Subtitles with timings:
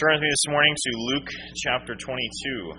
[0.00, 2.72] Turn with me this morning to Luke chapter 22.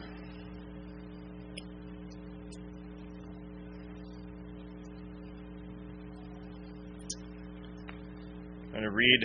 [8.65, 9.19] I'm going to read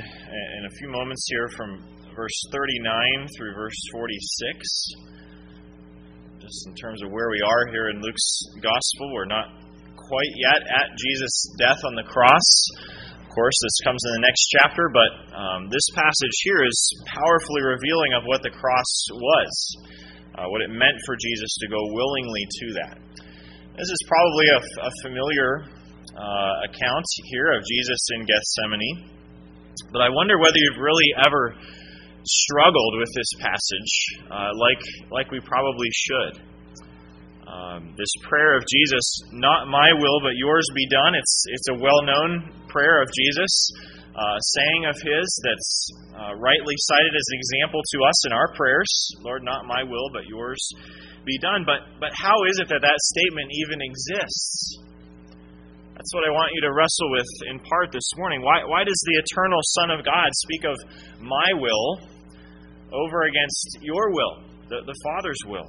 [0.58, 1.82] in a few moments here from
[2.14, 4.58] verse 39 through verse 46.
[6.42, 9.46] Just in terms of where we are here in Luke's gospel, we're not
[9.96, 12.66] quite yet at Jesus' death on the cross
[13.36, 13.52] course.
[13.60, 18.24] This comes in the next chapter, but um, this passage here is powerfully revealing of
[18.24, 19.52] what the cross was,
[20.40, 22.96] uh, what it meant for Jesus to go willingly to that.
[23.76, 25.68] This is probably a, a familiar
[26.16, 29.12] uh, account here of Jesus in Gethsemane,
[29.92, 31.52] but I wonder whether you've really ever
[32.24, 33.92] struggled with this passage
[34.32, 34.80] uh, like,
[35.12, 36.55] like we probably should.
[37.76, 41.14] Um, this prayer of Jesus, not my will but yours be done.
[41.14, 43.52] It's it's a well-known prayer of Jesus,
[44.16, 48.48] uh, saying of his that's uh, rightly cited as an example to us in our
[48.54, 48.88] prayers.
[49.20, 50.60] Lord, not my will but yours
[51.26, 51.64] be done.
[51.66, 54.80] But but how is it that that statement even exists?
[55.96, 58.40] That's what I want you to wrestle with in part this morning.
[58.40, 60.76] Why why does the eternal Son of God speak of
[61.20, 62.00] my will
[62.92, 65.68] over against your will, the, the Father's will?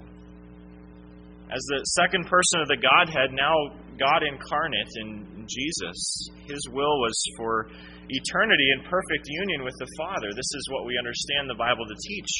[1.47, 3.55] As the second person of the Godhead, now
[3.95, 5.99] God incarnate in Jesus,
[6.43, 7.71] his will was for
[8.07, 10.35] eternity in perfect union with the Father.
[10.35, 12.33] This is what we understand the Bible to teach.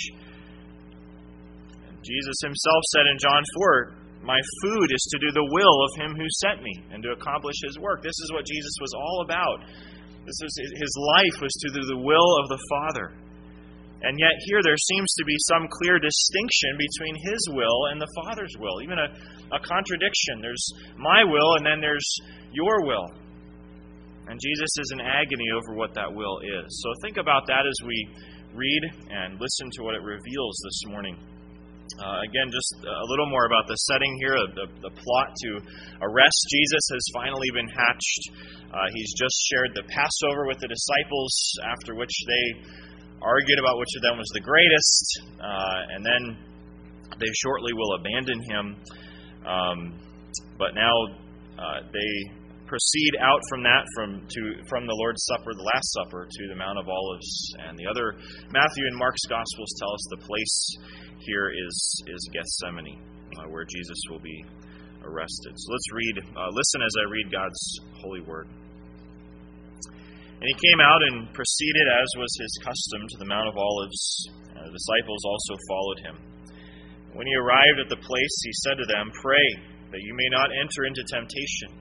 [2.03, 3.43] Jesus himself said in John
[4.23, 7.15] 4, My food is to do the will of him who sent me and to
[7.15, 8.03] accomplish his work.
[8.03, 9.59] This is what Jesus was all about.
[10.27, 13.15] This is his life was to do the will of the Father.
[14.01, 18.11] And yet, here there seems to be some clear distinction between His will and the
[18.21, 19.09] Father's will, even a,
[19.55, 20.41] a contradiction.
[20.41, 20.65] There's
[20.97, 22.05] my will, and then there's
[22.53, 23.09] your will.
[24.27, 26.67] And Jesus is in agony over what that will is.
[26.83, 27.97] So think about that as we
[28.53, 31.17] read and listen to what it reveals this morning.
[31.97, 34.35] Uh, again, just a little more about the setting here.
[34.53, 35.49] The, the plot to
[36.03, 38.23] arrest Jesus has finally been hatched.
[38.69, 41.33] Uh, he's just shared the Passover with the disciples,
[41.63, 42.45] after which they
[43.27, 45.05] argued about which of them was the greatest,
[45.43, 46.21] uh, and then
[47.19, 48.65] they shortly will abandon him.
[49.43, 49.79] Um,
[50.57, 50.95] but now
[51.59, 52.11] uh, they
[52.67, 56.55] proceed out from that from to from the Lord's Supper, the Last Supper, to the
[56.55, 57.31] Mount of Olives,
[57.67, 58.15] and the other
[58.51, 60.57] Matthew and Mark's Gospels tell us the place
[61.19, 61.75] here is
[62.07, 62.99] is Gethsemane,
[63.39, 64.45] uh, where Jesus will be
[65.03, 65.53] arrested.
[65.55, 68.47] So let's read, uh, listen as I read God's holy word.
[70.37, 74.29] And he came out and proceeded, as was his custom, to the Mount of Olives.
[74.53, 76.15] And the disciples also followed him.
[77.17, 79.49] When he arrived at the place, he said to them, Pray
[79.89, 81.73] that you may not enter into temptation.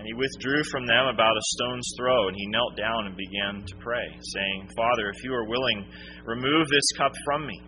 [0.00, 3.60] And he withdrew from them about a stone's throw, and he knelt down and began
[3.68, 5.84] to pray, saying, Father, if you are willing,
[6.24, 7.60] remove this cup from me.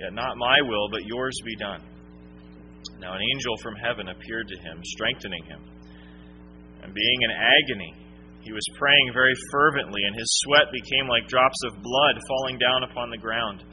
[0.00, 1.82] Yet not my will, but yours be done.
[3.00, 5.60] Now an angel from heaven appeared to him, strengthening him.
[6.82, 8.05] And being in agony,
[8.46, 12.86] he was praying very fervently, and his sweat became like drops of blood falling down
[12.86, 13.66] upon the ground.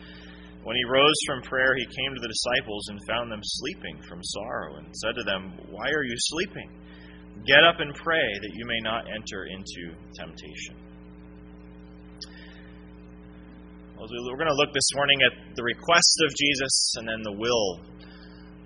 [0.66, 4.24] When he rose from prayer, he came to the disciples and found them sleeping from
[4.24, 6.70] sorrow, and said to them, Why are you sleeping?
[7.46, 10.76] Get up and pray that you may not enter into temptation.
[14.00, 17.80] We're going to look this morning at the request of Jesus and then the will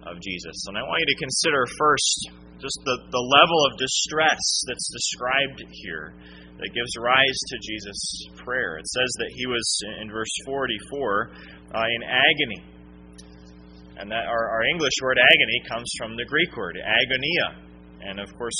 [0.09, 0.55] of Jesus.
[0.67, 5.61] And I want you to consider first just the, the level of distress that's described
[5.83, 6.13] here
[6.57, 8.77] that gives rise to Jesus' prayer.
[8.77, 9.67] It says that he was,
[10.01, 11.29] in verse 44,
[11.73, 12.61] uh, in agony.
[13.97, 17.61] And that our, our English word agony comes from the Greek word agonia,
[18.01, 18.57] and of course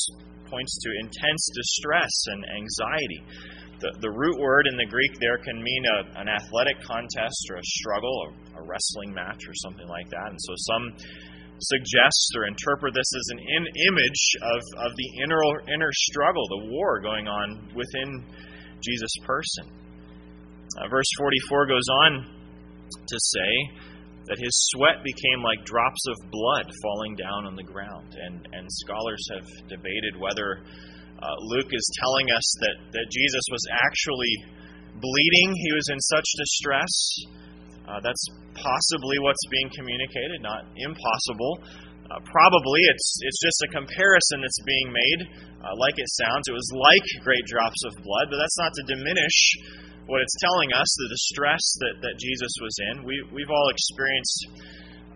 [0.50, 3.22] points to intense distress and anxiety.
[3.80, 7.58] The, the root word in the Greek there can mean a, an athletic contest or
[7.58, 10.30] a struggle, a, a wrestling match, or something like that.
[10.30, 10.84] And so some
[11.60, 15.42] suggests or interpret this as an in image of, of the inner,
[15.74, 18.24] inner struggle, the war going on within
[18.82, 19.66] Jesus' person.
[20.78, 22.12] Uh, verse 44 goes on
[22.92, 23.52] to say
[24.28, 28.16] that his sweat became like drops of blood falling down on the ground.
[28.20, 30.62] And, and scholars have debated whether
[31.18, 34.34] uh, Luke is telling us that, that Jesus was actually
[35.00, 36.94] bleeding, he was in such distress
[37.88, 38.24] uh, that's
[38.60, 41.64] possibly what's being communicated, not impossible.
[42.08, 45.22] Uh, probably it's it's just a comparison that's being made,
[45.64, 46.48] uh, like it sounds.
[46.48, 49.40] It was like great drops of blood, but that's not to diminish
[50.08, 53.04] what it's telling us, the distress that, that Jesus was in.
[53.04, 54.40] We, we've all experienced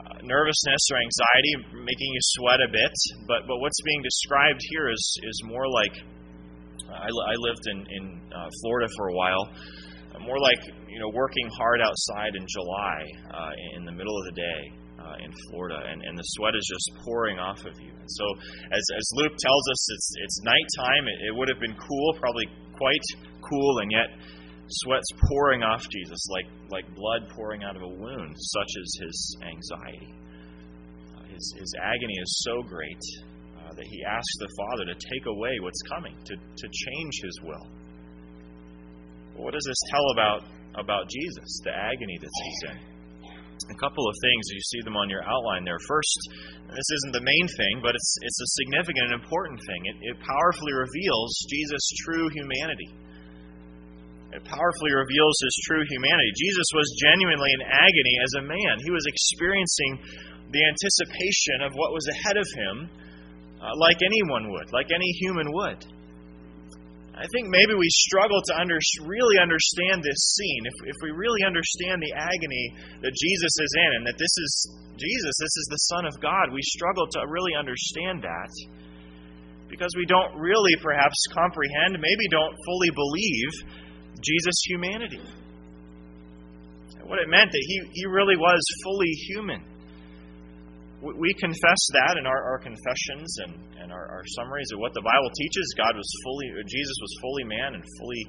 [0.03, 2.91] uh, nervousness or anxiety making you sweat a bit,
[3.23, 5.95] but, but what's being described here is, is more like
[6.91, 8.03] I, I lived in, in
[8.35, 9.47] uh, Florida for a while
[10.25, 12.99] more like you know working hard outside in July
[13.31, 14.61] uh, in the middle of the day
[14.99, 17.91] uh, in Florida, and, and the sweat is just pouring off of you.
[17.95, 18.25] And so,
[18.71, 21.07] as, as Luke tells us, it's it's nighttime.
[21.07, 22.45] It, it would have been cool, probably
[22.75, 23.05] quite
[23.41, 24.09] cool, and yet
[24.83, 28.35] sweat's pouring off Jesus like like blood pouring out of a wound.
[28.37, 30.13] Such is his anxiety.
[31.15, 33.03] Uh, his his agony is so great
[33.57, 37.39] uh, that he asks the Father to take away what's coming, to to change his
[37.43, 37.67] will.
[39.35, 40.43] What does this tell about
[40.75, 42.77] about Jesus, the agony that he's in?
[43.69, 45.77] A couple of things you see them on your outline there.
[45.87, 46.17] First,
[46.65, 49.81] this isn't the main thing, but it's it's a significant and important thing.
[49.85, 52.89] It, it powerfully reveals Jesus' true humanity.
[54.33, 56.31] It powerfully reveals his true humanity.
[56.39, 58.79] Jesus was genuinely in agony as a man.
[58.79, 59.99] He was experiencing
[60.55, 62.75] the anticipation of what was ahead of him,
[63.59, 65.79] uh, like anyone would, like any human would.
[67.11, 70.63] I think maybe we struggle to under, really understand this scene.
[70.63, 72.65] If, if we really understand the agony
[73.03, 74.51] that Jesus is in and that this is
[74.95, 78.51] Jesus, this is the Son of God, we struggle to really understand that
[79.67, 83.51] because we don't really perhaps comprehend, maybe don't fully believe
[84.23, 85.23] Jesus' humanity.
[87.03, 89.70] What it meant that he, he really was fully human
[91.01, 95.01] we confess that in our, our confessions and, and our, our, summaries of what the
[95.01, 95.65] Bible teaches.
[95.73, 98.23] God was fully, uh, Jesus was fully man and fully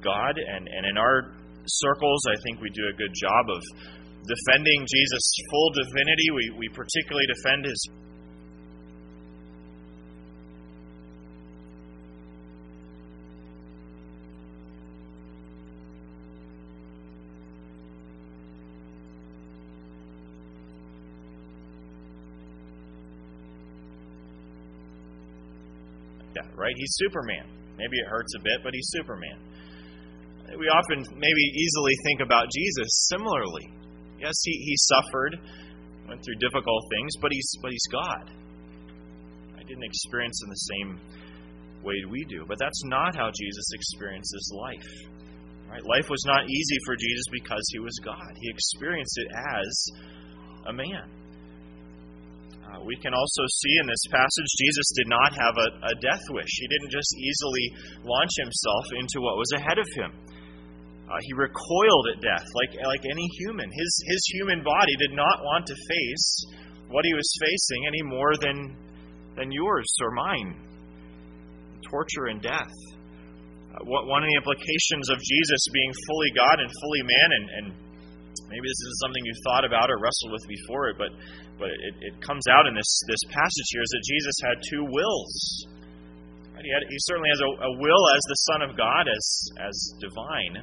[0.00, 0.40] God.
[0.40, 1.36] And, and in our
[1.68, 3.60] circles, I think we do a good job of
[4.24, 6.28] defending Jesus' full divinity.
[6.32, 7.80] We, we particularly defend his
[26.58, 26.74] right?
[26.76, 27.46] He's Superman.
[27.78, 29.38] Maybe it hurts a bit, but he's Superman.
[30.58, 33.70] We often maybe easily think about Jesus similarly.
[34.18, 35.38] Yes, he, he suffered,
[36.08, 38.32] went through difficult things, but he's but he's God.
[39.56, 40.90] I didn't experience in the same
[41.84, 42.44] way we do.
[42.48, 44.90] But that's not how Jesus experiences life.
[45.70, 45.84] Right?
[45.84, 48.32] Life was not easy for Jesus because he was God.
[48.40, 49.86] He experienced it as
[50.66, 51.17] a man.
[52.68, 56.20] Uh, we can also see in this passage Jesus did not have a, a death
[56.30, 56.52] wish.
[56.60, 57.66] He didn't just easily
[58.04, 60.12] launch himself into what was ahead of him.
[61.08, 63.72] Uh, he recoiled at death like, like any human.
[63.72, 66.28] His, his human body did not want to face
[66.92, 68.76] what he was facing any more than,
[69.36, 70.68] than yours or mine
[71.86, 72.74] torture and death.
[73.72, 77.46] Uh, what, one of the implications of Jesus being fully God and fully man, and,
[77.48, 77.66] and
[78.48, 81.12] maybe this isn't something you've thought about or wrestled with before but
[81.58, 84.84] but it, it comes out in this, this passage here is that Jesus had two
[84.86, 85.34] wills.
[86.62, 89.26] He, had, he certainly has a, a will as the Son of God, as,
[89.58, 90.54] as divine,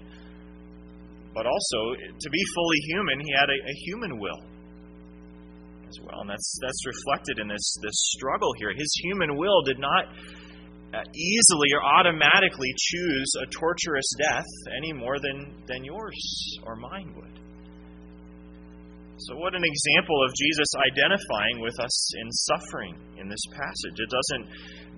[1.35, 4.41] but also to be fully human, he had a, a human will
[5.87, 6.23] as well.
[6.23, 8.71] And that's, that's reflected in this, this struggle here.
[8.75, 10.07] His human will did not
[10.95, 16.15] uh, easily or automatically choose a torturous death any more than, than yours
[16.63, 17.44] or mine would.
[19.15, 23.95] So, what an example of Jesus identifying with us in suffering in this passage.
[23.95, 24.45] It doesn't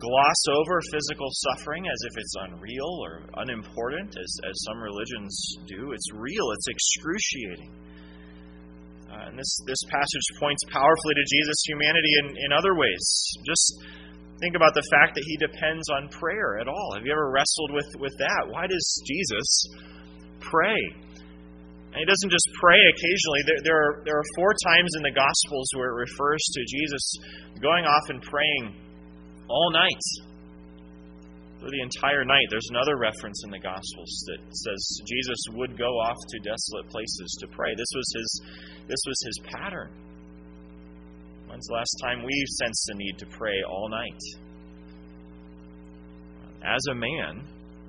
[0.02, 5.38] gloss over physical suffering as if it's unreal or unimportant, as, as some religions
[5.70, 5.94] do.
[5.94, 7.72] It's real, it's excruciating.
[9.06, 13.06] Uh, and this, this passage points powerfully to Jesus' humanity in, in other ways.
[13.46, 13.86] Just
[14.42, 16.94] think about the fact that he depends on prayer at all.
[16.98, 18.50] Have you ever wrestled with, with that?
[18.50, 19.46] Why does Jesus
[20.42, 20.82] pray?
[21.98, 23.42] And he doesn't just pray occasionally.
[23.50, 27.02] There, there, are, there are four times in the Gospels where it refers to Jesus
[27.58, 28.78] going off and praying
[29.50, 30.06] all night.
[31.58, 32.46] For the entire night.
[32.54, 37.34] There's another reference in the Gospels that says Jesus would go off to desolate places
[37.42, 37.74] to pray.
[37.74, 38.30] This was his,
[38.86, 39.90] this was his pattern.
[41.50, 44.22] When's the last time we sensed the need to pray all night?
[46.62, 47.42] As a man,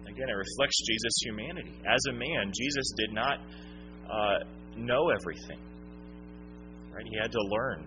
[0.09, 1.77] again, it reflects Jesus' humanity.
[1.85, 3.45] As a man, Jesus did not
[4.11, 4.38] uh,
[4.77, 5.61] know everything.
[6.93, 7.05] Right?
[7.11, 7.87] He had to learn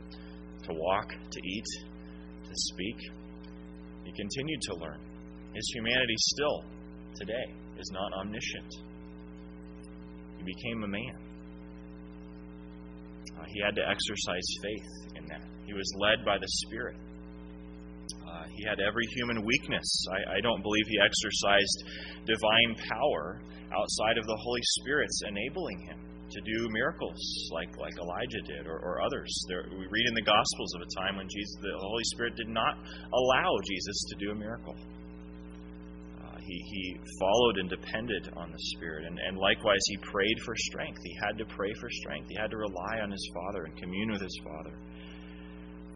[0.64, 1.66] to walk, to eat,
[2.44, 2.98] to speak.
[4.06, 5.00] He continued to learn.
[5.54, 6.64] His humanity still,
[7.16, 7.46] today,
[7.78, 8.72] is not omniscient.
[10.38, 11.18] He became a man.
[13.38, 15.42] Uh, he had to exercise faith in that.
[15.66, 16.96] He was led by the Spirit.
[18.28, 20.06] Uh, he had every human weakness.
[20.12, 21.84] I, I don't believe he exercised
[22.26, 23.42] divine power
[23.74, 27.20] outside of the Holy Spirit's enabling him to do miracles
[27.52, 29.30] like, like Elijah did or, or others.
[29.48, 32.50] There, we read in the Gospels of a time when Jesus, the Holy Spirit did
[32.50, 32.80] not
[33.14, 34.76] allow Jesus to do a miracle.
[36.24, 36.84] Uh, he He,
[37.20, 39.06] followed and depended on the Spirit.
[39.06, 41.00] And, and likewise, he prayed for strength.
[41.04, 42.28] He had to pray for strength.
[42.30, 44.76] He had to rely on his Father and commune with his Father.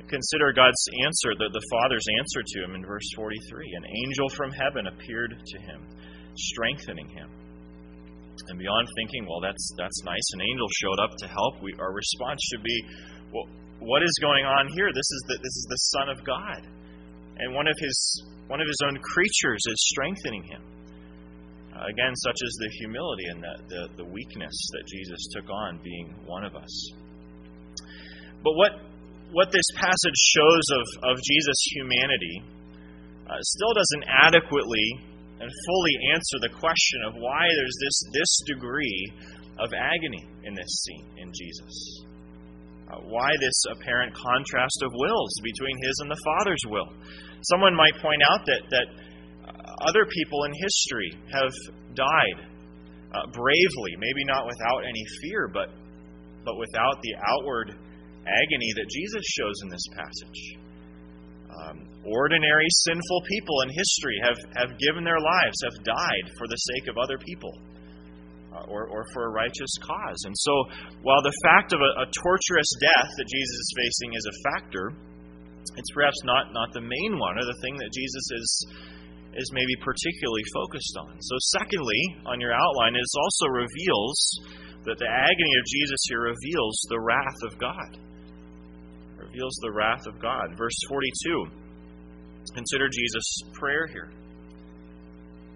[0.08, 3.74] Consider God's answer, the, the Father's answer to him in verse 43.
[3.74, 5.82] An angel from heaven appeared to him,
[6.38, 7.30] strengthening him.
[8.48, 10.27] And beyond thinking, well, that's that's nice.
[10.34, 11.62] An angel showed up to help.
[11.62, 12.77] We, our response should be,
[13.34, 13.48] well,
[13.80, 14.89] what is going on here?
[14.94, 16.62] This is the, this is the Son of God,
[17.38, 17.98] and one of his
[18.48, 20.62] one of his own creatures is strengthening him.
[21.75, 25.80] Uh, again, such is the humility and the, the, the weakness that Jesus took on,
[25.84, 26.92] being one of us.
[28.44, 28.72] But what
[29.32, 32.44] what this passage shows of, of Jesus' humanity
[33.27, 35.01] uh, still doesn't adequately
[35.46, 39.14] and fully answer the question of why there's this, this degree
[39.62, 42.02] of agony in this scene in Jesus.
[42.90, 46.90] Uh, why this apparent contrast of wills between his and the Father's will.
[47.54, 51.54] Someone might point out that, that uh, other people in history have
[51.94, 52.40] died
[53.14, 55.70] uh, bravely, maybe not without any fear, but,
[56.44, 57.70] but without the outward
[58.25, 60.42] agony that Jesus shows in this passage.
[61.55, 66.59] Um, ordinary sinful people in history have, have given their lives, have died for the
[66.75, 67.53] sake of other people.
[68.55, 70.15] Uh, or, or for a righteous cause.
[70.24, 70.53] And so,
[71.03, 74.95] while the fact of a, a torturous death that Jesus is facing is a factor,
[75.75, 78.47] it's perhaps not, not the main one or the thing that Jesus is,
[79.35, 81.19] is maybe particularly focused on.
[81.19, 84.15] So, secondly, on your outline, it also reveals
[84.88, 87.91] that the agony of Jesus here reveals the wrath of God
[89.36, 90.56] reveals the wrath of God.
[90.58, 91.46] Verse 42.
[92.56, 94.10] Consider Jesus' prayer here.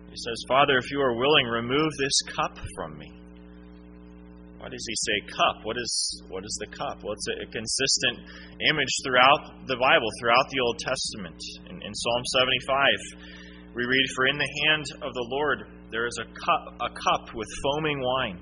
[0.10, 3.08] He says, Father, if you are willing, remove this cup from me.
[4.58, 5.64] Why does he say cup?
[5.64, 7.00] What is what is the cup?
[7.04, 8.20] Well, it's a, a consistent
[8.68, 11.40] image throughout the Bible, throughout the Old Testament.
[11.70, 16.20] In, in Psalm 75, we read, For in the hand of the Lord there is
[16.20, 18.42] a cup, a cup with foaming wine,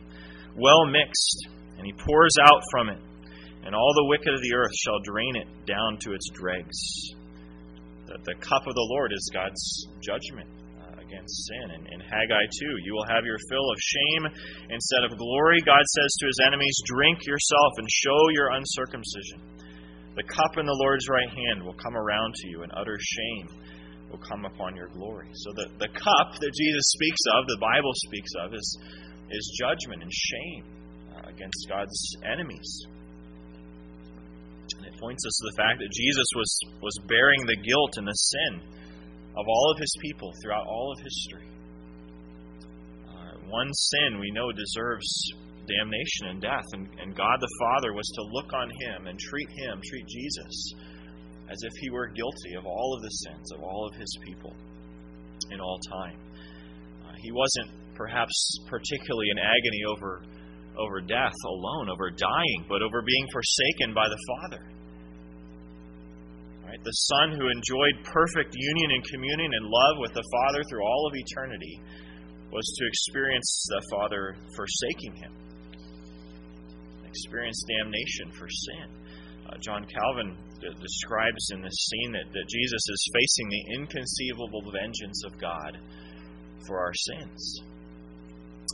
[0.58, 1.38] well mixed,
[1.78, 3.07] and he pours out from it
[3.68, 6.80] and all the wicked of the earth shall drain it down to its dregs.
[8.08, 9.60] The, the cup of the Lord is God's
[10.00, 10.48] judgment
[10.80, 11.76] uh, against sin.
[11.76, 14.24] And in Haggai 2, you will have your fill of shame
[14.72, 15.60] instead of glory.
[15.68, 19.44] God says to his enemies, Drink yourself and show your uncircumcision.
[20.16, 23.52] The cup in the Lord's right hand will come around to you, and utter shame
[24.08, 25.28] will come upon your glory.
[25.44, 28.68] So the, the cup that Jesus speaks of, the Bible speaks of, is,
[29.28, 30.64] is judgment and shame
[31.12, 32.88] uh, against God's enemies
[35.00, 38.54] points us to the fact that Jesus was, was bearing the guilt and the sin
[39.38, 41.48] of all of his people throughout all of history.
[43.08, 45.08] Uh, one sin we know deserves
[45.68, 49.50] damnation and death, and, and God the Father was to look on him and treat
[49.56, 50.74] him, treat Jesus,
[51.52, 54.56] as if he were guilty of all of the sins of all of his people
[55.52, 56.18] in all time.
[57.06, 60.22] Uh, he wasn't perhaps particularly in agony over
[60.78, 64.64] over death alone, over dying, but over being forsaken by the Father.
[66.66, 66.84] Right?
[66.84, 71.08] The Son who enjoyed perfect union and communion and love with the Father through all
[71.08, 71.80] of eternity
[72.52, 75.34] was to experience the Father forsaking him,
[77.08, 78.88] experience damnation for sin.
[79.48, 84.64] Uh, John Calvin d- describes in this scene that, that Jesus is facing the inconceivable
[84.72, 85.78] vengeance of God
[86.68, 87.62] for our sins.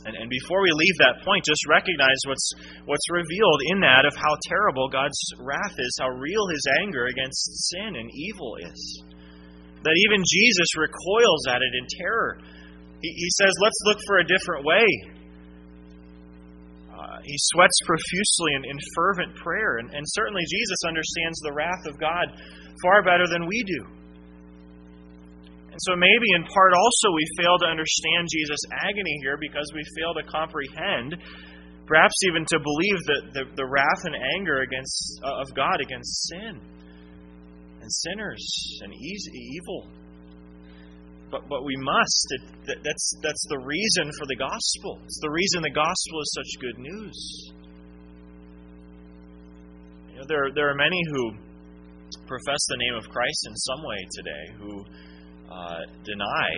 [0.04, 2.48] And, and before we leave that point, just recognize what's,
[2.84, 7.40] what's revealed in that of how terrible God's wrath is, how real his anger against
[7.72, 8.80] sin and evil is.
[9.80, 12.40] That even Jesus recoils at it in terror.
[13.00, 14.88] He, he says, Let's look for a different way.
[16.92, 19.80] Uh, he sweats profusely in, in fervent prayer.
[19.80, 22.28] And, and certainly Jesus understands the wrath of God
[22.84, 24.03] far better than we do.
[25.74, 29.82] And so maybe in part also we fail to understand Jesus' agony here because we
[29.98, 31.18] fail to comprehend,
[31.90, 36.30] perhaps even to believe that the, the wrath and anger against uh, of God against
[36.30, 36.62] sin
[37.82, 38.46] and sinners
[38.86, 39.90] and evil.
[41.32, 42.26] But, but we must.
[42.30, 45.02] It, that, that's, that's the reason for the gospel.
[45.02, 47.18] It's the reason the gospel is such good news.
[50.12, 51.34] You know, there, there are many who
[52.30, 54.84] profess the name of Christ in some way today who
[55.54, 56.50] uh, deny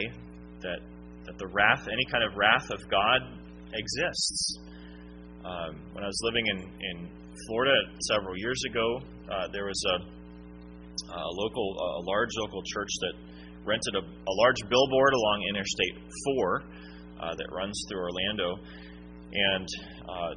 [0.62, 0.80] that
[1.26, 3.20] that the wrath, any kind of wrath of God,
[3.74, 4.58] exists.
[5.44, 6.96] Um, when I was living in, in
[7.46, 7.74] Florida
[8.14, 9.00] several years ago,
[9.30, 9.96] uh, there was a,
[11.12, 13.14] a local, a large local church that
[13.66, 15.98] rented a, a large billboard along Interstate
[16.38, 16.62] 4
[17.18, 18.58] uh, that runs through Orlando,
[19.34, 19.66] and
[20.06, 20.32] uh,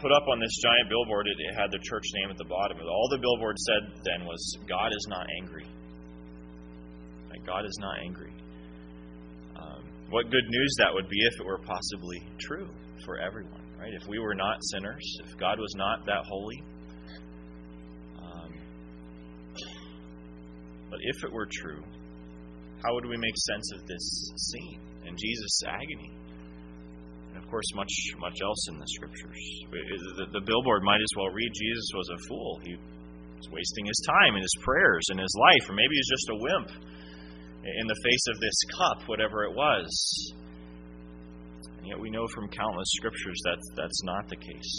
[0.00, 1.28] put up on this giant billboard.
[1.28, 2.80] It, it had the church name at the bottom.
[2.80, 5.68] All the billboard said then was, "God is not angry."
[7.46, 8.32] God is not angry.
[9.56, 12.68] Um, what good news that would be if it were possibly true
[13.04, 13.92] for everyone, right?
[13.92, 16.62] If we were not sinners, if God was not that holy.
[18.18, 18.52] Um,
[20.90, 21.82] but if it were true,
[22.84, 26.12] how would we make sense of this scene and Jesus' agony?
[27.34, 29.40] And of course, much much else in the scriptures.
[30.16, 32.60] The, the billboard might as well read Jesus was a fool.
[32.62, 36.30] He was wasting his time and his prayers and his life, or maybe he's just
[36.30, 36.70] a wimp
[37.64, 39.88] in the face of this cup, whatever it was.
[41.78, 44.74] And yet we know from countless scriptures that that's not the case.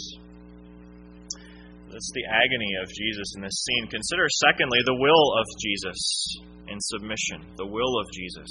[1.90, 3.86] That's the agony of Jesus in this scene.
[3.90, 5.98] Consider, secondly, the will of Jesus
[6.68, 7.46] in submission.
[7.56, 8.50] The will of Jesus.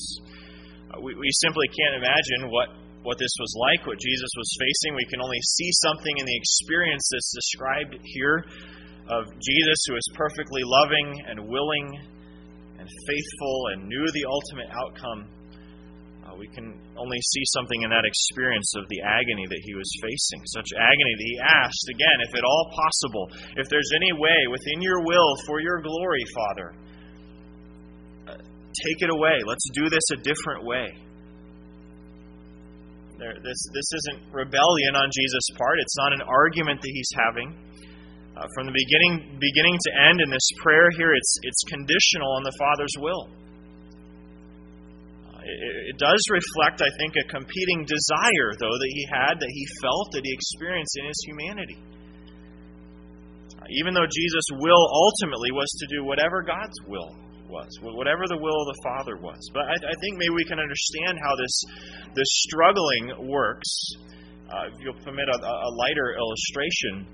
[0.91, 2.69] Uh, we, we simply can't imagine what,
[3.03, 4.95] what this was like, what Jesus was facing.
[4.95, 8.45] We can only see something in the experience that's described here
[9.11, 12.14] of Jesus, who is perfectly loving and willing
[12.85, 15.25] and faithful and knew the ultimate outcome,
[16.21, 19.89] uh, we can only see something in that experience of the agony that he was
[20.01, 20.41] facing.
[20.53, 23.25] Such agony that he asked, again, if at all possible,
[23.57, 26.67] if there's any way within your will for your glory, Father,
[28.29, 28.37] uh,
[28.85, 29.41] take it away.
[29.45, 30.93] Let's do this a different way.
[33.17, 35.79] There, this, this isn't rebellion on Jesus' part.
[35.79, 37.49] It's not an argument that he's having.
[38.35, 42.43] Uh, from the beginning, beginning to end in this prayer here, it's, it's conditional on
[42.43, 43.31] the Father's will.
[45.31, 45.39] Uh,
[45.87, 50.11] it, does reflect, I think, a competing desire, though, that he had, that he felt,
[50.11, 51.79] that he experienced in his humanity.
[53.55, 57.15] Uh, even though Jesus' will ultimately was to do whatever God's will
[57.47, 59.39] was, whatever the will of the Father was.
[59.55, 61.55] But I, I think maybe we can understand how this,
[62.19, 63.71] this struggling works.
[64.51, 67.07] Uh, if you'll permit a, a lighter illustration,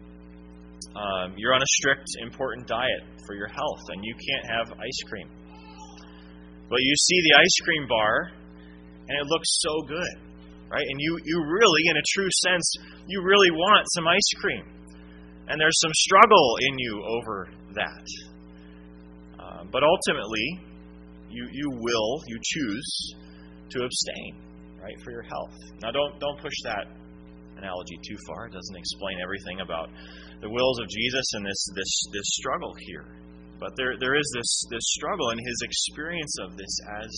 [0.95, 5.01] um, you're on a strict, important diet for your health, and you can't have ice
[5.07, 5.29] cream.
[6.69, 8.31] But you see the ice cream bar,
[9.07, 10.15] and it looks so good,
[10.69, 10.85] right?
[10.87, 12.73] And you, you really, in a true sense,
[13.07, 14.63] you really want some ice cream.
[15.47, 18.05] And there's some struggle in you over that.
[19.39, 20.59] Uh, but ultimately,
[21.29, 23.15] you, you will, you choose
[23.71, 24.41] to abstain,
[24.81, 25.55] right, for your health.
[25.81, 26.85] Now, don't, don't push that
[27.61, 28.47] analogy too far.
[28.49, 29.89] It doesn't explain everything about
[30.41, 33.05] the wills of Jesus and this this this struggle here.
[33.61, 36.73] But there there is this this struggle and his experience of this
[37.05, 37.13] as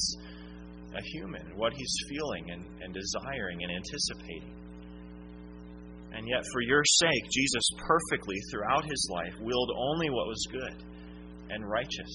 [0.96, 4.54] a human, what he's feeling and, and desiring and anticipating.
[6.14, 10.84] And yet, for your sake, Jesus perfectly throughout his life willed only what was good
[11.50, 12.14] and righteous.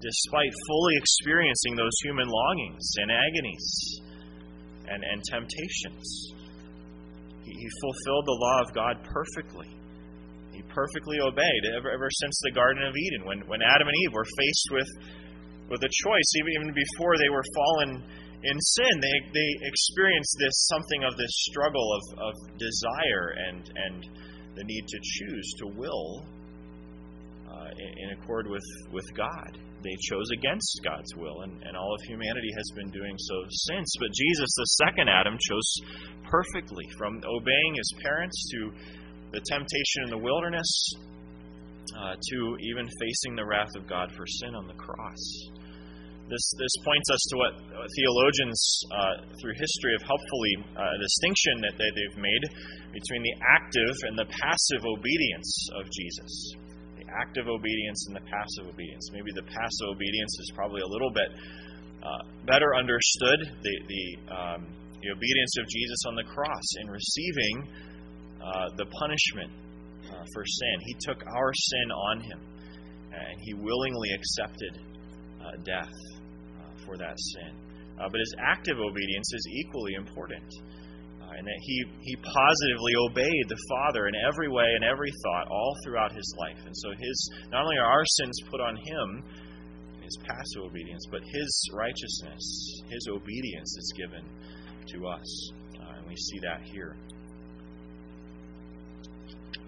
[0.00, 4.00] Despite fully experiencing those human longings and agonies
[4.88, 6.32] and, and temptations.
[7.44, 9.68] He fulfilled the law of God perfectly.
[10.52, 13.26] He perfectly obeyed ever, ever since the Garden of Eden.
[13.26, 14.90] When, when Adam and Eve were faced with,
[15.70, 18.04] with a choice, even, even before they were fallen
[18.44, 23.96] in sin, they, they experienced this something of this struggle of, of desire and, and
[24.54, 26.26] the need to choose, to will
[27.78, 32.50] in, accord with, with God they chose against God's will, and, and all of humanity
[32.56, 33.36] has been doing so
[33.68, 33.90] since.
[33.98, 35.70] But Jesus, the second Adam, chose
[36.30, 38.60] perfectly from obeying his parents to
[39.32, 40.70] the temptation in the wilderness
[41.98, 45.22] uh, to even facing the wrath of God for sin on the cross.
[46.30, 47.52] This, this points us to what
[47.98, 52.44] theologians uh, through history have helpfully uh, a distinction that they, they've made
[52.94, 56.54] between the active and the passive obedience of Jesus
[57.20, 59.10] active obedience and the passive obedience.
[59.12, 61.30] Maybe the passive obedience is probably a little bit
[62.02, 63.40] uh, better understood.
[63.62, 64.66] The, the, um,
[65.02, 67.68] the, obedience of Jesus on the cross in receiving
[68.42, 69.52] uh, the punishment
[70.10, 70.76] uh, for sin.
[70.86, 72.40] He took our sin on him,
[73.14, 74.78] and he willingly accepted
[75.40, 75.94] uh, death
[76.58, 77.54] uh, for that sin.
[78.00, 80.42] Uh, but his active obedience is equally important
[81.36, 85.76] and that he, he positively obeyed the Father in every way and every thought all
[85.84, 86.58] throughout his life.
[86.66, 89.24] And so his not only are our sins put on him,
[90.02, 92.44] his passive obedience, but his righteousness,
[92.90, 94.24] his obedience is given
[94.92, 95.52] to us.
[95.80, 96.96] Uh, and we see that here.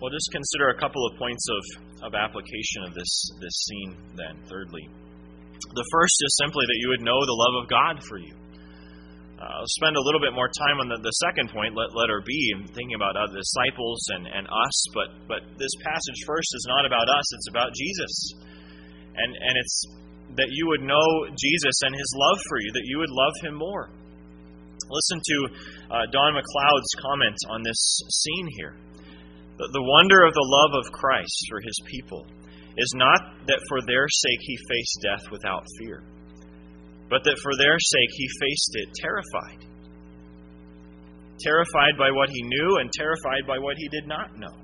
[0.01, 4.37] Well, just consider a couple of points of, of application of this, this scene then,
[4.49, 4.89] thirdly.
[5.75, 8.35] The first is simply that you would know the love of God for you.
[9.45, 12.25] Uh, I'll spend a little bit more time on the, the second point, let, letter
[12.25, 12.33] B,
[12.73, 14.77] thinking about other disciples and, and us.
[14.97, 18.15] But, but this passage first is not about us, it's about Jesus.
[19.21, 19.77] And, and it's
[20.41, 23.55] that you would know Jesus and his love for you, that you would love him
[23.55, 23.93] more.
[24.89, 25.37] Listen to
[25.93, 28.75] uh, Don McLeod's comment on this scene here.
[29.61, 32.27] The, the wonder of the love of Christ for his people
[32.77, 36.03] is not that for their sake he faced death without fear
[37.09, 39.61] but that for their sake he faced it terrified.
[41.41, 44.55] Terrified by what he knew and terrified by what he did not know.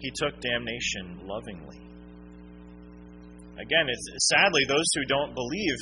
[0.00, 1.80] He took damnation lovingly.
[3.60, 5.76] Again, it's sadly those who don't believe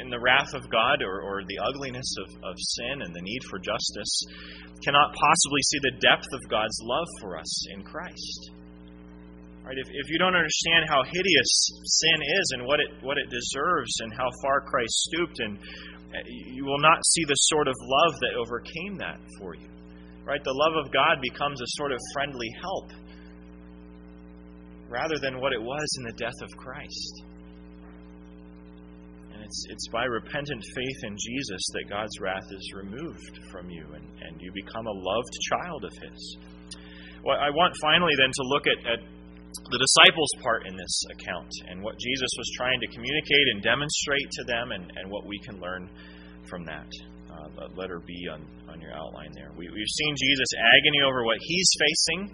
[0.00, 3.42] in the wrath of God or, or the ugliness of, of sin and the need
[3.48, 4.22] for justice
[4.84, 8.50] cannot possibly see the depth of God's love for us in Christ.
[9.66, 9.74] Right?
[9.82, 11.50] If, if you don't understand how hideous
[11.82, 16.22] sin is and what it, what it deserves and how far Christ stooped, and uh,
[16.54, 19.66] you will not see the sort of love that overcame that for you.
[20.22, 20.38] Right?
[20.42, 22.90] The love of God becomes a sort of friendly help
[24.88, 27.14] rather than what it was in the death of Christ.
[29.34, 33.82] And it's, it's by repentant faith in Jesus that God's wrath is removed from you
[33.94, 36.36] and, and you become a loved child of His.
[37.24, 39.15] Well, I want finally then to look at, at
[39.70, 44.30] the disciples' part in this account and what Jesus was trying to communicate and demonstrate
[44.32, 45.88] to them and, and what we can learn
[46.48, 46.88] from that.
[47.26, 48.40] Uh, letter B on,
[48.72, 49.52] on your outline there.
[49.58, 52.32] We, we've seen Jesus' agony over what he's facing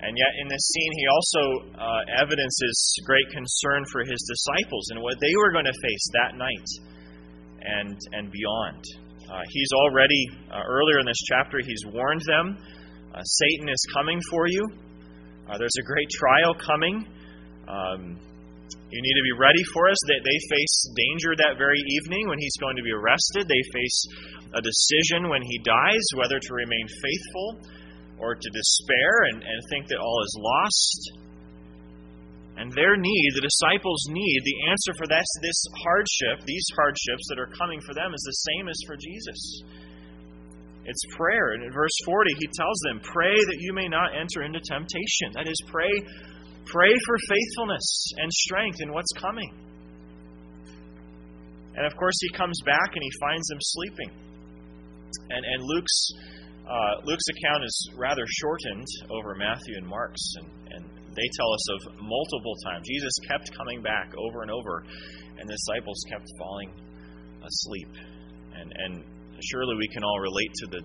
[0.00, 1.42] and yet, in this scene, he also
[1.74, 6.38] uh, evidences great concern for his disciples and what they were going to face that
[6.38, 6.68] night
[7.62, 8.82] and, and beyond.
[9.26, 12.56] Uh, he's already, uh, earlier in this chapter, he's warned them
[13.12, 14.68] uh, Satan is coming for you.
[15.48, 17.08] Uh, there's a great trial coming.
[17.66, 18.20] Um,
[18.92, 19.96] you need to be ready for us.
[20.08, 23.48] They, they face danger that very evening when he's going to be arrested.
[23.48, 23.98] They face
[24.52, 27.60] a decision when he dies whether to remain faithful
[28.20, 31.00] or to despair and, and think that all is lost.
[32.58, 37.38] And their need, the disciples' need, the answer for this, this hardship, these hardships that
[37.38, 39.40] are coming for them, is the same as for Jesus.
[40.88, 41.52] It's prayer.
[41.52, 45.36] And in verse 40, he tells them, Pray that you may not enter into temptation.
[45.36, 45.92] That is, pray,
[46.64, 49.52] pray for faithfulness and strength in what's coming.
[51.76, 54.10] And of course, he comes back and he finds them sleeping.
[55.28, 56.10] And, and Luke's
[56.68, 60.84] uh, Luke's account is rather shortened over Matthew and Mark's, and, and
[61.16, 62.86] they tell us of multiple times.
[62.86, 64.84] Jesus kept coming back over and over,
[65.38, 66.70] and the disciples kept falling
[67.40, 67.88] asleep.
[68.52, 69.04] And, and
[69.42, 70.82] surely we can all relate to the,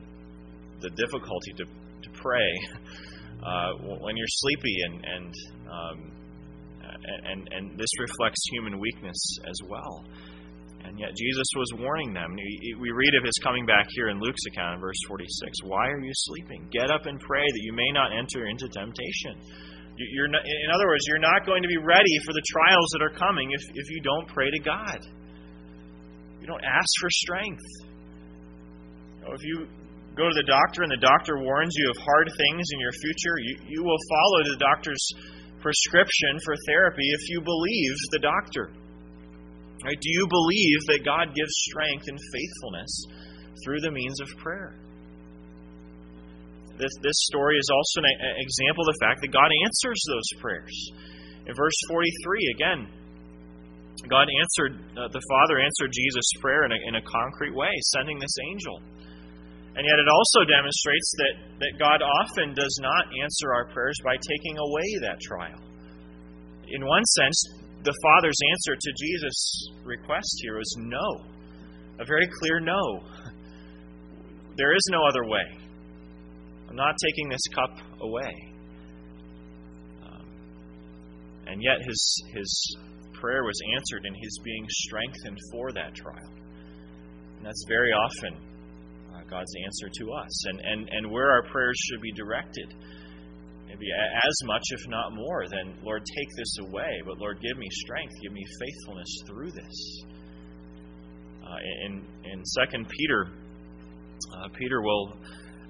[0.82, 2.52] the difficulty to, to pray
[3.44, 5.34] uh, when you're sleepy, and, and,
[5.70, 6.12] um,
[7.26, 10.06] and, and this reflects human weakness as well.
[10.84, 12.36] And yet Jesus was warning them.
[12.36, 15.64] We read of his coming back here in Luke's account in verse 46.
[15.64, 16.68] Why are you sleeping?
[16.72, 19.40] Get up and pray that you may not enter into temptation.
[19.96, 23.02] You're not, in other words, you're not going to be ready for the trials that
[23.02, 25.00] are coming if, if you don't pray to God.
[26.42, 27.64] You don't ask for strength.
[29.32, 29.68] If you
[30.16, 33.36] go to the doctor and the doctor warns you of hard things in your future,
[33.40, 35.04] you, you will follow the doctor's
[35.64, 38.70] prescription for therapy if you believe the doctor.
[39.84, 40.00] Right?
[40.00, 42.92] Do you believe that God gives strength and faithfulness
[43.64, 44.76] through the means of prayer?
[46.78, 50.74] This, this story is also an example of the fact that God answers those prayers.
[51.46, 52.82] In verse 43, again,
[54.10, 58.18] God answered, uh, the Father answered Jesus' prayer in a, in a concrete way, sending
[58.20, 58.82] this angel.
[59.76, 64.16] And yet it also demonstrates that, that God often does not answer our prayers by
[64.22, 65.60] taking away that trial.
[66.70, 67.42] In one sense,
[67.84, 71.26] the Father's answer to Jesus' request here is no.
[72.00, 73.02] A very clear no.
[74.58, 75.58] There is no other way.
[76.70, 78.34] I'm not taking this cup away.
[80.06, 80.28] Um,
[81.48, 82.78] and yet his, his
[83.20, 86.32] prayer was answered, and he's being strengthened for that trial.
[87.38, 88.53] And that's very often
[89.30, 92.74] God's answer to us, and, and, and where our prayers should be directed
[93.74, 97.68] maybe as much, if not more, than, Lord, take this away, but Lord, give me
[97.72, 100.04] strength, give me faithfulness through this.
[101.44, 103.28] Uh, in in Second Peter,
[104.38, 105.18] uh, Peter will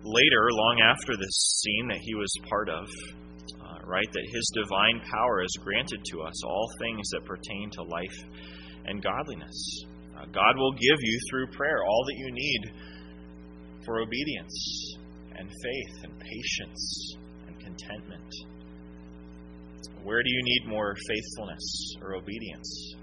[0.03, 5.01] later, long after this scene that he was part of, uh, write that his divine
[5.09, 8.17] power has granted to us all things that pertain to life
[8.85, 9.85] and godliness.
[10.15, 12.61] Uh, God will give you through prayer all that you need
[13.85, 14.95] for obedience
[15.35, 17.15] and faith and patience
[17.47, 18.33] and contentment?
[20.03, 22.95] Where do you need more faithfulness or obedience?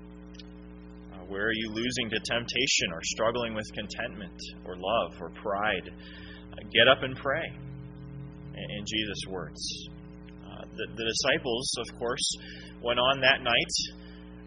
[1.13, 5.89] Uh, where are you losing to temptation or struggling with contentment or love or pride?
[6.53, 7.47] Uh, get up and pray,
[8.55, 9.89] in, Jesus' words.
[10.45, 12.37] Uh, the, the, disciples, of course,
[12.83, 13.73] went on that night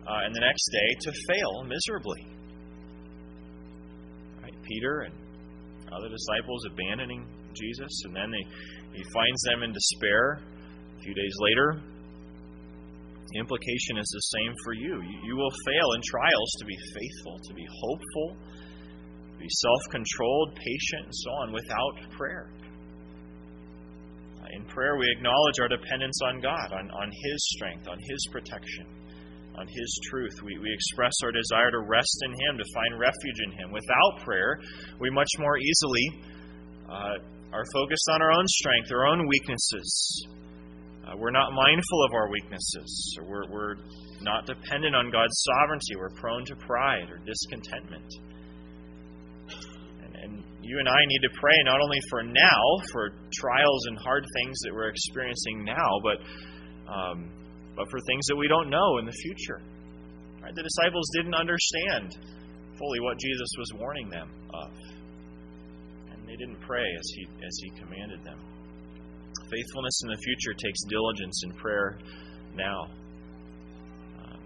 [0.05, 2.27] and the next day to fail miserably.
[4.43, 4.53] Right?
[4.63, 5.22] Peter and
[5.93, 8.43] other disciples abandoning Jesus, and then they
[8.93, 11.81] he finds them in despair a few days later.
[13.33, 15.01] The implication is the same for you.
[15.25, 18.37] You will fail in trials to be faithful, to be hopeful,
[19.39, 22.51] be self controlled, patient, and so on without prayer.
[24.39, 28.27] Uh, in prayer, we acknowledge our dependence on God, on, on His strength, on His
[28.31, 28.85] protection,
[29.55, 30.41] on His truth.
[30.43, 33.71] We, we express our desire to rest in Him, to find refuge in Him.
[33.71, 34.59] Without prayer,
[34.99, 36.23] we much more easily
[36.89, 37.17] uh,
[37.53, 40.27] are focused on our own strength, our own weaknesses.
[41.05, 43.17] Uh, we're not mindful of our weaknesses.
[43.21, 43.75] We're, we're
[44.21, 45.95] not dependent on God's sovereignty.
[45.97, 48.07] We're prone to pride or discontentment.
[50.15, 52.63] And, you and I need to pray not only for now,
[52.93, 56.17] for trials and hard things that we're experiencing now, but,
[56.89, 57.29] um,
[57.75, 59.61] but for things that we don't know in the future.
[60.41, 60.53] Right?
[60.53, 62.17] The disciples didn't understand
[62.77, 64.71] fully what Jesus was warning them of.
[66.11, 68.39] And they didn't pray as he, as he commanded them.
[69.49, 71.97] Faithfulness in the future takes diligence in prayer
[72.55, 72.87] now.
[74.19, 74.39] Um,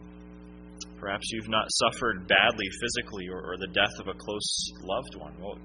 [1.00, 5.34] perhaps you've not suffered badly physically or, or, the death of a close loved one.
[5.40, 5.58] Well,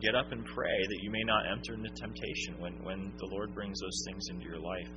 [0.00, 3.54] get up and pray that you may not enter into temptation when, when the Lord
[3.54, 4.88] brings those things into your life.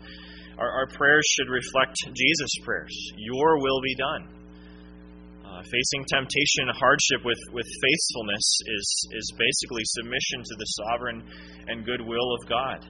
[0.57, 4.23] Our, our prayers should reflect Jesus' prayers Your will be done.
[5.43, 11.23] Uh, facing temptation and hardship with, with faithfulness is, is basically submission to the sovereign
[11.67, 12.85] and good will of God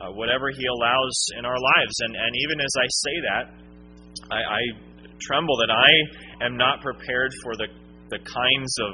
[0.00, 1.94] uh, whatever He allows in our lives.
[2.00, 3.44] And, and even as I say that,
[4.32, 4.60] I, I
[5.20, 7.68] tremble that I am not prepared for the,
[8.08, 8.92] the kinds of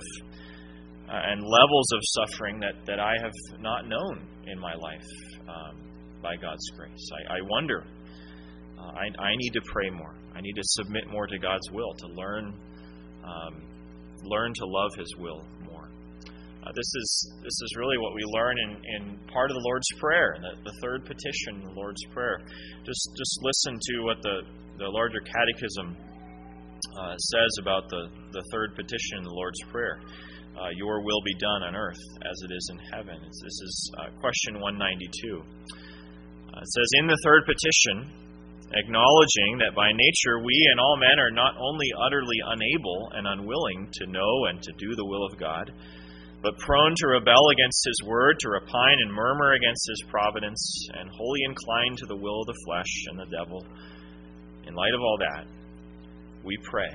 [1.08, 5.06] uh, and levels of suffering that, that I have not known in my life
[5.48, 5.76] um,
[6.22, 7.10] by God's grace.
[7.28, 7.84] I, I wonder.
[8.78, 10.14] Uh, I, I need to pray more.
[10.34, 12.54] I need to submit more to God's will, to learn,
[13.24, 13.62] um,
[14.24, 15.46] learn to love His will
[16.66, 19.86] uh, this is this is really what we learn in, in part of the Lord's
[20.00, 22.40] Prayer, the, the third petition, the Lord's Prayer.
[22.84, 24.42] Just just listen to what the
[24.78, 25.96] the larger Catechism
[26.98, 30.00] uh, says about the the third petition in the Lord's Prayer.
[30.56, 33.20] Uh, Your will be done on earth as it is in heaven.
[33.20, 35.36] This is uh, question 192.
[35.36, 38.08] Uh, it says in the third petition,
[38.72, 43.88] acknowledging that by nature we and all men are not only utterly unable and unwilling
[44.00, 45.70] to know and to do the will of God
[46.42, 51.10] but prone to rebel against his word, to repine and murmur against his providence, and
[51.10, 53.66] wholly inclined to the will of the flesh and the devil.
[54.66, 55.46] In light of all that,
[56.44, 56.90] we pray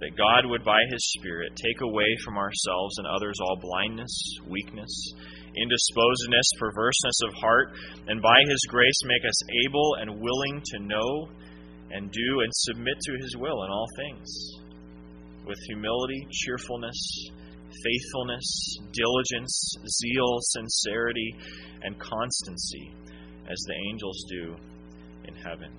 [0.00, 4.12] that God would, by his Spirit, take away from ourselves and others all blindness,
[4.46, 4.92] weakness,
[5.56, 7.72] indisposedness, perverseness of heart,
[8.08, 11.28] and by his grace make us able and willing to know
[11.90, 14.28] and do and submit to his will in all things,
[15.46, 17.30] with humility, cheerfulness,
[17.84, 21.34] faithfulness, diligence, zeal, sincerity,
[21.82, 22.92] and constancy,
[23.48, 24.56] as the angels do
[25.24, 25.72] in heaven.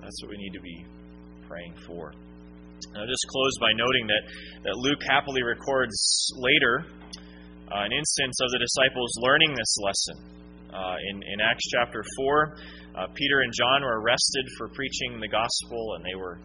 [0.00, 0.84] That's what we need to be
[1.48, 2.12] praying for.
[2.92, 4.22] And I'll just close by noting that,
[4.64, 5.96] that Luke happily records
[6.36, 6.84] later
[7.70, 10.16] uh, an instance of the disciples learning this lesson.
[10.72, 12.56] Uh, in, in Acts chapter 4,
[12.96, 16.40] uh, Peter and John were arrested for preaching the gospel, and they were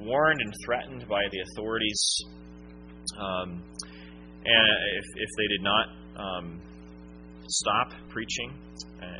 [0.00, 2.00] warned and threatened by the authorities
[3.18, 3.62] um,
[4.44, 4.68] and
[4.98, 6.60] if, if they did not um,
[7.48, 8.52] stop preaching.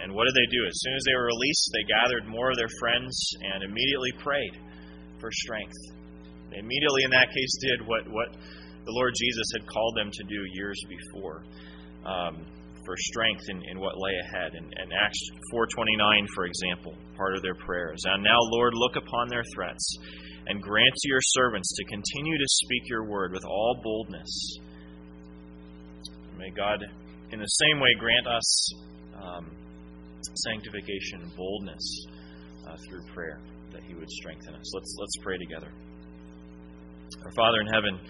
[0.03, 0.67] And what did they do?
[0.67, 3.15] As soon as they were released, they gathered more of their friends
[3.55, 4.55] and immediately prayed
[5.21, 5.79] for strength.
[6.55, 8.29] Immediately, in that case, did what, what
[8.85, 11.45] the Lord Jesus had called them to do years before.
[12.05, 12.47] Um,
[12.85, 14.55] for strength in, in what lay ahead.
[14.59, 15.23] And, and Acts
[15.55, 18.03] 4.29, for example, part of their prayers.
[18.05, 19.99] And now, Lord, look upon their threats
[20.49, 24.59] and grant to your servants to continue to speak your word with all boldness
[26.43, 26.83] May God,
[27.31, 28.75] in the same way, grant us
[29.15, 29.47] um,
[30.35, 32.07] sanctification, boldness
[32.67, 33.39] uh, through prayer,
[33.71, 34.75] that He would strengthen us.
[34.75, 35.71] Let's let's pray together.
[37.25, 38.01] Our Father in heaven,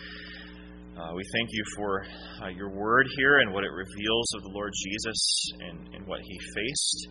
[0.96, 2.05] uh, we thank you for
[2.42, 6.20] uh, your word here and what it reveals of the Lord Jesus and, and what
[6.20, 7.09] He faced,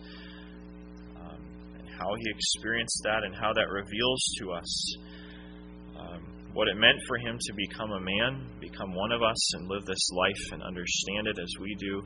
[1.16, 1.38] um,
[1.78, 4.96] and how He experienced that, and how that reveals to us
[6.54, 9.84] what it meant for him to become a man, become one of us, and live
[9.86, 12.02] this life and understand it as we do,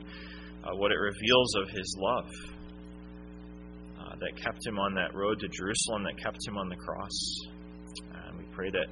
[0.63, 2.29] uh, what it reveals of his love
[3.99, 7.11] uh, that kept him on that road to Jerusalem, that kept him on the cross.
[8.13, 8.87] And we pray that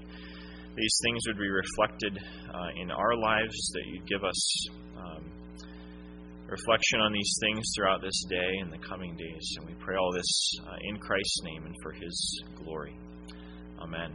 [0.75, 2.17] these things would be reflected
[2.53, 5.23] uh, in our lives, that you'd give us um,
[6.47, 9.55] reflection on these things throughout this day and the coming days.
[9.57, 12.95] And we pray all this uh, in Christ's name and for his glory.
[13.81, 14.11] Amen.